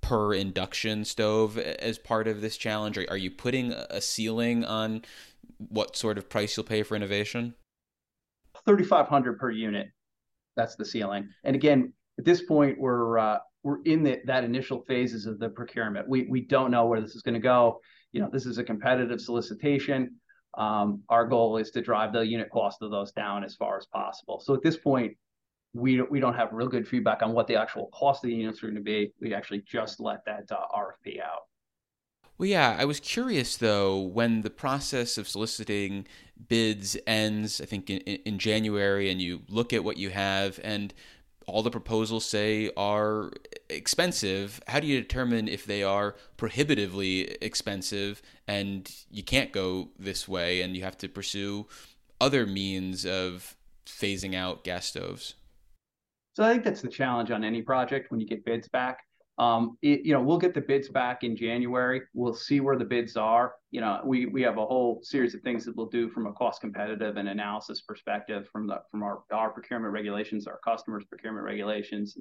per 0.00 0.32
induction 0.32 1.04
stove 1.04 1.58
as 1.58 1.98
part 1.98 2.28
of 2.28 2.40
this 2.40 2.56
challenge? 2.56 2.96
Are, 2.98 3.16
you 3.16 3.32
putting 3.32 3.72
a 3.72 4.00
ceiling 4.00 4.64
on 4.64 5.02
what 5.58 5.96
sort 5.96 6.18
of 6.18 6.28
price 6.28 6.56
you'll 6.56 6.64
pay 6.64 6.84
for 6.84 6.94
innovation? 6.94 7.54
3500 8.64 9.38
per 9.38 9.50
unit. 9.50 9.88
That's 10.56 10.76
the 10.76 10.84
ceiling. 10.84 11.30
And 11.42 11.56
again, 11.56 11.92
at 12.18 12.24
this 12.24 12.42
point, 12.42 12.78
we're 12.78 13.18
uh, 13.18 13.38
we're 13.64 13.82
in 13.82 14.04
the, 14.04 14.20
that 14.26 14.44
initial 14.44 14.82
phases 14.86 15.26
of 15.26 15.38
the 15.38 15.48
procurement. 15.48 16.08
We 16.08 16.26
we 16.30 16.42
don't 16.42 16.70
know 16.70 16.86
where 16.86 17.00
this 17.00 17.16
is 17.16 17.22
going 17.22 17.34
to 17.34 17.40
go. 17.40 17.80
You 18.12 18.20
know, 18.20 18.28
this 18.32 18.46
is 18.46 18.58
a 18.58 18.64
competitive 18.64 19.20
solicitation. 19.20 20.19
Um, 20.54 21.02
our 21.08 21.26
goal 21.26 21.56
is 21.56 21.70
to 21.72 21.80
drive 21.80 22.12
the 22.12 22.26
unit 22.26 22.50
cost 22.50 22.82
of 22.82 22.90
those 22.90 23.12
down 23.12 23.44
as 23.44 23.54
far 23.54 23.76
as 23.78 23.86
possible. 23.86 24.40
So 24.40 24.54
at 24.54 24.62
this 24.62 24.76
point, 24.76 25.16
we 25.72 26.02
we 26.02 26.18
don't 26.18 26.34
have 26.34 26.52
real 26.52 26.68
good 26.68 26.86
feedback 26.86 27.22
on 27.22 27.32
what 27.32 27.46
the 27.46 27.56
actual 27.56 27.88
cost 27.92 28.24
of 28.24 28.30
the 28.30 28.36
units 28.36 28.62
are 28.62 28.66
going 28.66 28.74
to 28.74 28.80
be. 28.80 29.12
We 29.20 29.34
actually 29.34 29.62
just 29.62 30.00
let 30.00 30.24
that 30.26 30.50
uh, 30.50 30.66
RFP 30.76 31.20
out. 31.20 31.42
Well, 32.38 32.48
yeah, 32.48 32.76
I 32.78 32.86
was 32.86 33.00
curious 33.00 33.56
though 33.56 33.98
when 33.98 34.40
the 34.40 34.50
process 34.50 35.18
of 35.18 35.28
soliciting 35.28 36.06
bids 36.48 36.96
ends. 37.06 37.60
I 37.60 37.66
think 37.66 37.90
in, 37.90 37.98
in 37.98 38.38
January, 38.38 39.10
and 39.10 39.20
you 39.20 39.42
look 39.48 39.72
at 39.72 39.84
what 39.84 39.96
you 39.96 40.10
have, 40.10 40.58
and 40.64 40.92
all 41.50 41.62
the 41.62 41.70
proposals 41.70 42.24
say 42.24 42.70
are 42.76 43.30
expensive, 43.68 44.60
how 44.68 44.80
do 44.80 44.86
you 44.86 45.00
determine 45.00 45.48
if 45.48 45.64
they 45.64 45.82
are 45.82 46.16
prohibitively 46.36 47.36
expensive 47.42 48.22
and 48.46 48.90
you 49.10 49.22
can't 49.22 49.52
go 49.52 49.88
this 49.98 50.28
way 50.28 50.62
and 50.62 50.76
you 50.76 50.82
have 50.82 50.96
to 50.98 51.08
pursue 51.08 51.66
other 52.20 52.46
means 52.46 53.04
of 53.04 53.56
phasing 53.86 54.34
out 54.34 54.64
gas 54.64 54.86
stoves? 54.86 55.34
So 56.34 56.44
I 56.44 56.52
think 56.52 56.64
that's 56.64 56.82
the 56.82 56.88
challenge 56.88 57.30
on 57.30 57.44
any 57.44 57.62
project 57.62 58.10
when 58.10 58.20
you 58.20 58.26
get 58.26 58.44
bids 58.44 58.68
back. 58.68 59.00
Um, 59.40 59.78
it, 59.80 60.04
you 60.04 60.12
know, 60.12 60.20
we'll 60.20 60.36
get 60.36 60.52
the 60.52 60.60
bids 60.60 60.90
back 60.90 61.24
in 61.24 61.34
January. 61.34 62.02
We'll 62.12 62.34
see 62.34 62.60
where 62.60 62.76
the 62.76 62.84
bids 62.84 63.16
are. 63.16 63.54
You 63.70 63.80
know, 63.80 64.02
we 64.04 64.26
we 64.26 64.42
have 64.42 64.58
a 64.58 64.66
whole 64.66 65.00
series 65.02 65.34
of 65.34 65.40
things 65.40 65.64
that 65.64 65.74
we'll 65.74 65.88
do 65.88 66.10
from 66.10 66.26
a 66.26 66.32
cost 66.34 66.60
competitive 66.60 67.16
and 67.16 67.26
analysis 67.26 67.80
perspective 67.80 68.50
from 68.52 68.66
the 68.66 68.82
from 68.90 69.02
our 69.02 69.22
our 69.32 69.48
procurement 69.48 69.94
regulations, 69.94 70.46
our 70.46 70.60
customers' 70.62 71.04
procurement 71.08 71.46
regulations, 71.46 72.18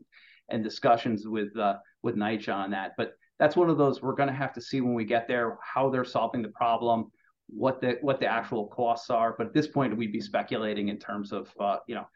and 0.49 0.63
discussions 0.63 1.27
with 1.27 1.55
uh, 1.57 1.75
with 2.03 2.15
NYCHA 2.15 2.55
on 2.55 2.71
that. 2.71 2.93
But 2.97 3.15
that's 3.37 3.57
one 3.57 3.69
of 3.69 3.77
those 3.77 4.01
we're 4.01 4.15
going 4.15 4.29
to 4.29 4.35
have 4.35 4.53
to 4.53 4.61
see 4.61 4.79
when 4.79 4.93
we 4.93 5.03
get 5.03 5.27
there 5.27 5.57
how 5.61 5.89
they're 5.89 6.05
solving 6.05 6.41
the 6.41 6.49
problem, 6.49 7.11
what 7.47 7.81
the 7.81 7.97
what 7.99 8.21
the 8.21 8.27
actual 8.27 8.67
costs 8.67 9.09
are. 9.09 9.35
But 9.37 9.47
at 9.47 9.53
this 9.53 9.67
point, 9.67 9.97
we'd 9.97 10.13
be 10.13 10.21
speculating 10.21 10.87
in 10.87 10.97
terms 10.97 11.33
of 11.33 11.51
uh, 11.59 11.79
you 11.85 11.95
know 11.95 12.07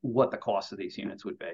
what 0.00 0.32
the 0.32 0.36
cost 0.36 0.72
of 0.72 0.78
these 0.78 0.98
units 0.98 1.24
would 1.24 1.38
be. 1.38 1.52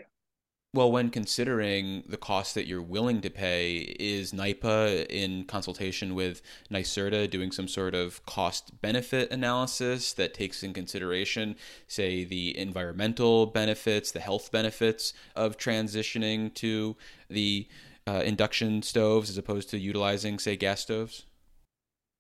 Well, 0.75 0.93
when 0.93 1.09
considering 1.09 2.05
the 2.07 2.19
cost 2.19 2.55
that 2.55 2.67
you're 2.67 2.83
willing 2.83 3.23
to 3.23 3.31
pay, 3.31 3.97
is 3.99 4.33
NYPA 4.33 5.07
in 5.09 5.45
consultation 5.45 6.15
with 6.15 6.43
NYSERDA 6.71 7.31
doing 7.31 7.51
some 7.53 7.69
sort 7.69 7.95
of 7.95 8.25
cost 8.27 8.79
benefit 8.83 9.31
analysis 9.33 10.13
that 10.13 10.35
takes 10.35 10.63
in 10.63 10.75
consideration, 10.75 11.57
say, 11.87 12.23
the 12.23 12.57
environmental 12.59 13.47
benefits, 13.47 14.13
the 14.13 14.21
health 14.21 14.53
benefits 14.53 15.15
of 15.35 15.57
transitioning 15.57 16.53
to 16.57 16.97
the 17.31 17.67
uh, 18.07 18.23
induction 18.25 18.83
stoves 18.83 19.31
as 19.31 19.39
opposed 19.39 19.71
to 19.71 19.79
utilizing, 19.79 20.39
say, 20.39 20.55
gas 20.55 20.83
stoves? 20.83 21.25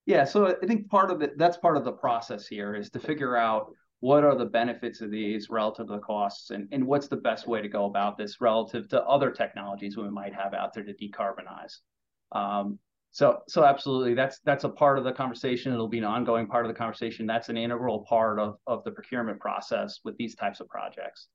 Yeah, 0.07 0.25
so 0.25 0.57
I 0.63 0.67
think 0.67 0.89
part 0.89 1.11
of 1.11 1.21
it 1.21 1.37
that's 1.37 1.59
part 1.59 1.77
of 1.77 1.85
the 1.85 1.93
process 1.93 2.47
here 2.47 2.75
is 2.75 2.89
to 2.91 2.99
figure 2.99 3.37
out 3.37 3.75
what 4.01 4.25
are 4.25 4.37
the 4.37 4.45
benefits 4.45 5.01
of 5.01 5.11
these 5.11 5.51
relative 5.51 5.87
to 5.89 5.95
the 5.95 5.99
costs 5.99 6.51
and, 6.51 6.69
and 6.71 6.87
what's 6.87 7.09
the 7.09 7.17
best 7.17 7.49
way 7.49 7.61
to 7.61 7.69
go 7.69 7.87
about 7.87 8.17
this 8.17 8.41
relative 8.41 8.89
to 8.89 9.03
other 9.03 9.31
technologies 9.31 9.97
we 9.97 10.09
might 10.09 10.35
have 10.35 10.55
out 10.55 10.73
there 10.73 10.85
to 10.85 10.95
decarbonize? 10.95 11.79
Um, 12.33 12.79
so 13.11 13.39
so 13.49 13.65
absolutely 13.65 14.15
that's 14.15 14.39
that's 14.45 14.65
a 14.65 14.69
part 14.69 14.99
of 14.99 15.05
the 15.05 15.13
conversation. 15.13 15.73
It'll 15.73 15.89
be 15.89 15.99
an 15.99 16.05
ongoing 16.05 16.47
part 16.47 16.67
of 16.67 16.69
the 16.69 16.79
conversation. 16.79 17.27
That's 17.27 17.49
an 17.49 17.57
integral 17.57 18.01
part 18.01 18.39
of, 18.39 18.59
of 18.67 18.85
the 18.85 18.91
procurement 18.91 19.41
process 19.41 20.01
with 20.05 20.17
these 20.19 20.35
types 20.35 20.61
of 20.61 20.69
projects 20.69 21.29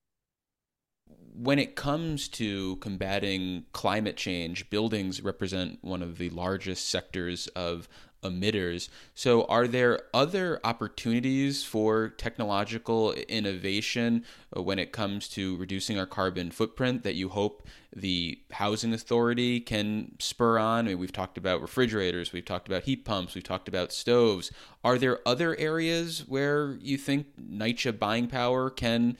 when 1.35 1.59
it 1.59 1.75
comes 1.75 2.27
to 2.29 2.75
combating 2.77 3.65
climate 3.73 4.17
change, 4.17 4.69
buildings 4.69 5.21
represent 5.21 5.79
one 5.81 6.01
of 6.01 6.17
the 6.17 6.29
largest 6.29 6.89
sectors 6.89 7.47
of 7.47 7.87
emitters. 8.23 8.89
So, 9.13 9.43
are 9.45 9.67
there 9.67 10.03
other 10.13 10.59
opportunities 10.63 11.63
for 11.63 12.09
technological 12.09 13.13
innovation 13.13 14.25
uh, 14.55 14.61
when 14.61 14.79
it 14.79 14.91
comes 14.91 15.27
to 15.29 15.55
reducing 15.57 15.99
our 15.99 16.05
carbon 16.05 16.49
footprint 16.51 17.03
that 17.03 17.15
you 17.15 17.29
hope 17.29 17.67
the 17.95 18.39
housing 18.51 18.93
authority 18.93 19.59
can 19.59 20.15
spur 20.19 20.57
on? 20.57 20.85
I 20.85 20.89
mean, 20.89 20.99
we've 20.99 21.11
talked 21.11 21.37
about 21.37 21.61
refrigerators, 21.61 22.33
we've 22.33 22.45
talked 22.45 22.67
about 22.67 22.83
heat 22.83 23.05
pumps, 23.05 23.35
we've 23.35 23.43
talked 23.43 23.67
about 23.67 23.91
stoves. 23.91 24.51
Are 24.83 24.97
there 24.97 25.19
other 25.25 25.57
areas 25.59 26.23
where 26.27 26.77
you 26.81 26.97
think 26.97 27.27
NYCHA 27.39 27.99
buying 27.99 28.27
power 28.27 28.69
can 28.69 29.17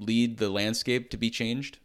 lead 0.00 0.38
the 0.38 0.50
landscape 0.50 1.10
to 1.10 1.16
be 1.16 1.30
changed? 1.30 1.78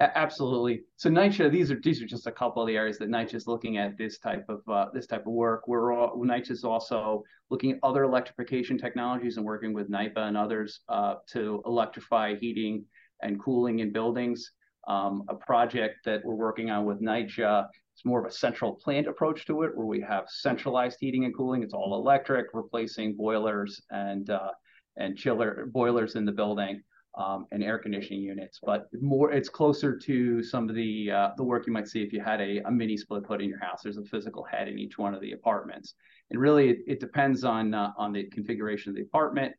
Absolutely. 0.00 0.82
So 0.96 1.10
NYCHA, 1.10 1.50
these 1.50 1.72
are 1.72 1.80
these 1.80 2.00
are 2.00 2.06
just 2.06 2.28
a 2.28 2.32
couple 2.32 2.62
of 2.62 2.68
the 2.68 2.76
areas 2.76 2.98
that 2.98 3.08
NYCHA 3.08 3.34
is 3.34 3.46
looking 3.48 3.78
at 3.78 3.98
this 3.98 4.18
type 4.18 4.44
of 4.48 4.60
uh, 4.68 4.86
this 4.94 5.08
type 5.08 5.26
of 5.26 5.32
work. 5.32 5.66
We're 5.66 5.90
NYCHA 5.90 6.52
is 6.52 6.64
also 6.64 7.24
looking 7.50 7.72
at 7.72 7.78
other 7.82 8.04
electrification 8.04 8.78
technologies 8.78 9.38
and 9.38 9.44
working 9.44 9.72
with 9.72 9.90
NYPA 9.90 10.18
and 10.18 10.36
others 10.36 10.80
uh, 10.88 11.16
to 11.30 11.62
electrify 11.66 12.36
heating 12.36 12.84
and 13.22 13.42
cooling 13.42 13.80
in 13.80 13.92
buildings. 13.92 14.52
Um, 14.86 15.24
a 15.28 15.34
project 15.34 15.96
that 16.04 16.24
we're 16.24 16.36
working 16.36 16.70
on 16.70 16.84
with 16.84 17.02
NYCHA 17.02 17.66
it's 17.98 18.04
more 18.04 18.20
of 18.20 18.26
a 18.26 18.30
central 18.30 18.74
plant 18.76 19.08
approach 19.08 19.44
to 19.46 19.64
it, 19.64 19.76
where 19.76 19.84
we 19.84 20.00
have 20.00 20.26
centralized 20.28 20.98
heating 21.00 21.24
and 21.24 21.36
cooling. 21.36 21.64
It's 21.64 21.74
all 21.74 21.96
electric, 21.96 22.46
replacing 22.52 23.16
boilers 23.16 23.82
and 23.90 24.30
uh, 24.30 24.50
and 24.96 25.18
chiller 25.18 25.66
boilers 25.72 26.14
in 26.14 26.24
the 26.24 26.30
building 26.30 26.80
um, 27.18 27.46
and 27.50 27.62
air 27.62 27.78
conditioning 27.78 28.22
units, 28.22 28.60
but 28.64 28.86
more 29.00 29.32
it's 29.32 29.48
closer 29.48 29.98
to 29.98 30.42
some 30.42 30.68
of 30.68 30.74
the 30.74 31.10
uh, 31.10 31.30
the 31.36 31.44
work 31.44 31.66
you 31.66 31.72
might 31.72 31.88
see 31.88 32.02
if 32.02 32.12
you 32.12 32.20
had 32.22 32.40
a, 32.40 32.60
a 32.66 32.70
mini 32.70 32.96
split 32.96 33.24
put 33.24 33.42
in 33.42 33.48
your 33.48 33.58
house. 33.60 33.80
There's 33.82 33.98
a 33.98 34.04
physical 34.04 34.44
head 34.44 34.68
in 34.68 34.78
each 34.78 34.96
one 34.98 35.14
of 35.14 35.20
the 35.20 35.32
apartments, 35.32 35.94
and 36.30 36.40
really 36.40 36.70
it, 36.70 36.78
it 36.86 37.00
depends 37.00 37.44
on 37.44 37.74
uh, 37.74 37.92
on 37.98 38.12
the 38.12 38.24
configuration 38.30 38.90
of 38.90 38.96
the 38.96 39.02
apartment 39.02 39.52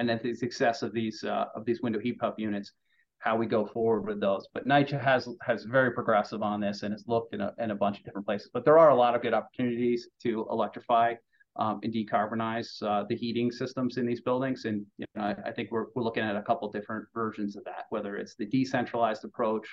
and 0.00 0.08
then 0.08 0.18
the 0.22 0.34
success 0.34 0.82
of 0.82 0.92
these 0.94 1.22
uh, 1.24 1.44
of 1.54 1.64
these 1.66 1.82
window 1.82 2.00
heat 2.00 2.18
pump 2.18 2.36
units, 2.38 2.72
how 3.18 3.36
we 3.36 3.44
go 3.44 3.66
forward 3.66 4.06
with 4.06 4.18
those. 4.18 4.48
But 4.54 4.66
NYCHA 4.66 4.98
has 5.02 5.28
has 5.42 5.64
very 5.64 5.92
progressive 5.92 6.42
on 6.42 6.58
this 6.58 6.82
and 6.82 6.92
has 6.92 7.04
looked 7.06 7.34
in 7.34 7.42
a, 7.42 7.52
in 7.58 7.70
a 7.70 7.74
bunch 7.74 7.98
of 7.98 8.04
different 8.04 8.26
places. 8.26 8.50
But 8.52 8.64
there 8.64 8.78
are 8.78 8.88
a 8.88 8.94
lot 8.94 9.14
of 9.14 9.20
good 9.20 9.34
opportunities 9.34 10.08
to 10.22 10.46
electrify 10.50 11.14
um, 11.56 11.80
and 11.82 11.92
decarbonize 11.92 12.82
uh, 12.82 13.04
the 13.08 13.16
heating 13.16 13.50
systems 13.50 13.96
in 13.96 14.06
these 14.06 14.20
buildings. 14.20 14.64
And 14.64 14.86
you 14.98 15.06
know, 15.14 15.22
I, 15.22 15.36
I, 15.46 15.52
think 15.52 15.70
we're, 15.70 15.86
we're 15.94 16.02
looking 16.02 16.22
at 16.22 16.36
a 16.36 16.42
couple 16.42 16.70
different 16.70 17.06
versions 17.12 17.56
of 17.56 17.64
that, 17.64 17.84
whether 17.90 18.16
it's 18.16 18.36
the 18.36 18.46
decentralized 18.46 19.24
approach, 19.24 19.68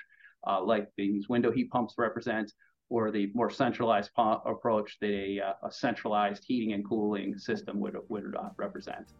uh, 0.47 0.61
like 0.63 0.89
these 0.97 1.29
window 1.29 1.51
heat 1.51 1.69
pumps 1.69 1.95
represent, 1.97 2.51
or 2.89 3.11
the 3.11 3.31
more 3.33 3.49
centralized 3.49 4.11
approach 4.17 4.97
that 5.01 5.09
a, 5.09 5.41
uh, 5.41 5.67
a, 5.67 5.71
centralized 5.71 6.43
heating 6.47 6.73
and 6.73 6.87
cooling 6.87 7.37
system 7.37 7.79
would, 7.79 7.97
would 8.09 8.33
uh, 8.37 8.49
represent. 8.57 9.13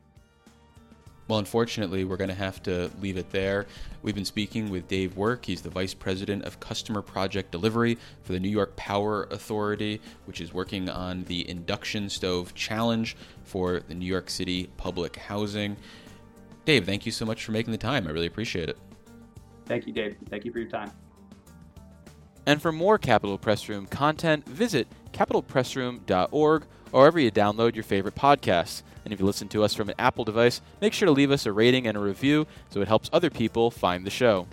Well, 1.27 1.39
unfortunately, 1.39 2.05
we're 2.05 2.17
going 2.17 2.29
to 2.29 2.36
have 2.36 2.63
to 2.63 2.89
leave 3.01 3.17
it 3.17 3.29
there. 3.31 3.65
We've 4.01 4.15
been 4.15 4.24
speaking 4.24 4.69
with 4.69 4.88
Dave 4.88 5.17
Work. 5.17 5.46
He's 5.46 5.62
the 5.62 5.69
Vice 5.69 5.93
President 5.93 6.46
of 6.46 6.60
Customer 6.62 7.01
Project 7.01 7.51
Delivery 7.51 7.98
for 8.24 8.31
the 8.31 8.39
New 8.39 8.50
York 8.50 8.75
Power 8.77 9.24
Authority, 9.29 10.00
which 10.25 10.39
is 10.39 10.53
working 10.53 10.89
on 10.89 11.25
the 11.25 11.48
induction 11.50 12.10
stove 12.10 12.53
challenge 12.53 13.17
for 13.43 13.81
the 13.81 13.93
New 13.93 14.05
York 14.05 14.29
City 14.29 14.69
public 14.77 15.17
housing. 15.17 15.75
Dave, 16.63 16.86
thank 16.86 17.05
you 17.05 17.12
so 17.12 17.25
much 17.25 17.43
for 17.43 17.51
making 17.51 17.72
the 17.72 17.77
time. 17.77 18.07
I 18.07 18.12
really 18.12 18.27
appreciate 18.27 18.69
it. 18.69 18.77
Thank 19.65 19.86
you, 19.86 19.91
Dave. 19.91 20.15
Thank 20.29 20.46
you 20.46 20.53
for 20.53 20.60
your 20.60 20.69
time. 20.69 20.91
And 22.46 22.62
for 22.62 22.72
more 22.72 22.98
Capitol 22.98 23.38
Press 23.38 23.67
Room 23.67 23.86
content, 23.86 24.48
visit 24.48 24.88
capitolpressroom.org 25.12 26.63
or 26.93 27.01
wherever 27.01 27.19
you 27.19 27.29
download 27.29 27.75
your 27.75 27.84
favorite 27.84 28.15
podcasts. 28.15 28.84
And 29.07 29.13
if 29.13 29.21
you 29.21 29.25
listen 29.25 29.47
to 29.47 29.63
us 29.63 29.73
from 29.73 29.87
an 29.87 29.95
Apple 29.99 30.25
device, 30.25 30.59
make 30.81 30.91
sure 30.91 31.05
to 31.05 31.13
leave 31.13 31.31
us 31.31 31.45
a 31.45 31.53
rating 31.53 31.87
and 31.87 31.95
a 31.95 31.99
review 32.01 32.45
so 32.69 32.81
it 32.81 32.89
helps 32.89 33.09
other 33.13 33.29
people 33.29 33.71
find 33.71 34.05
the 34.05 34.09
show. 34.09 34.45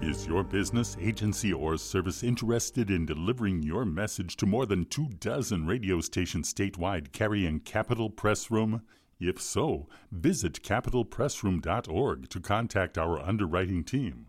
Is 0.00 0.26
your 0.26 0.42
business, 0.42 0.96
agency, 1.00 1.52
or 1.52 1.76
service 1.76 2.24
interested 2.24 2.90
in 2.90 3.06
delivering 3.06 3.62
your 3.62 3.84
message 3.84 4.34
to 4.38 4.46
more 4.46 4.66
than 4.66 4.86
two 4.86 5.10
dozen 5.20 5.64
radio 5.64 6.00
stations 6.00 6.52
statewide 6.52 7.12
carrying 7.12 7.60
Capitol 7.60 8.10
Press 8.10 8.50
Room? 8.50 8.82
If 9.24 9.40
so, 9.40 9.88
visit 10.10 10.64
capitolpressroom.org 10.64 12.28
to 12.28 12.40
contact 12.40 12.98
our 12.98 13.20
underwriting 13.20 13.84
team. 13.84 14.26